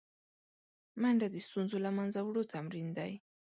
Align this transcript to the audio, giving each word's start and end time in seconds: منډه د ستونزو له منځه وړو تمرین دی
منډه 1.01 1.27
د 1.31 1.35
ستونزو 1.47 1.77
له 1.85 1.91
منځه 1.97 2.19
وړو 2.23 2.49
تمرین 2.53 2.87
دی 2.97 3.11